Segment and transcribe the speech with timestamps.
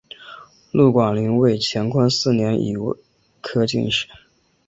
[0.71, 2.97] 陆广霖为乾隆四年己未
[3.39, 4.07] 科进士。